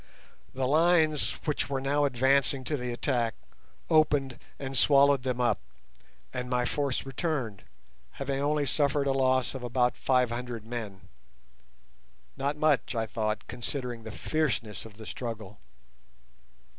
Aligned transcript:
The 0.55 0.65
lines 0.65 1.33
which 1.45 1.69
were 1.69 1.79
now 1.79 2.05
advancing 2.05 2.63
to 2.63 2.75
the 2.75 2.91
attack, 2.91 3.35
opened 3.87 4.39
and 4.57 4.75
swallowed 4.75 5.21
them 5.21 5.39
up, 5.39 5.59
and 6.33 6.49
my 6.49 6.65
force 6.65 7.05
returned, 7.05 7.65
having 8.13 8.41
only 8.41 8.65
suffered 8.65 9.05
a 9.05 9.11
loss 9.11 9.53
of 9.53 9.61
about 9.61 9.95
five 9.95 10.31
hundred 10.31 10.65
men—not 10.65 11.05
much, 12.57 12.95
I 12.95 13.05
thought, 13.05 13.45
considering 13.45 14.01
the 14.01 14.09
fierceness 14.11 14.85
of 14.85 14.97
the 14.97 15.05
struggle. 15.05 15.59